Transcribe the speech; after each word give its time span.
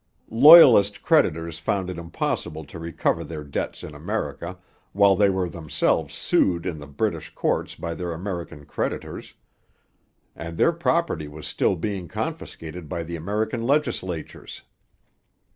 Loyalist 0.31 1.03
creditors 1.03 1.59
found 1.59 1.87
it 1.87 1.99
impossible 1.99 2.65
to 2.65 2.79
recover 2.79 3.23
their 3.23 3.43
debts 3.43 3.83
in 3.83 3.93
America, 3.93 4.57
while 4.93 5.15
they 5.15 5.29
were 5.29 5.47
themselves 5.47 6.15
sued 6.15 6.65
in 6.65 6.79
the 6.79 6.87
British 6.87 7.29
courts 7.35 7.75
by 7.75 7.93
their 7.93 8.11
American 8.11 8.65
creditors, 8.65 9.35
and 10.35 10.57
their 10.57 10.71
property 10.71 11.27
was 11.27 11.45
still 11.45 11.75
being 11.75 12.07
confiscated 12.07 12.89
by 12.89 13.03
the 13.03 13.15
American 13.15 13.61
legislatures. 13.67 14.63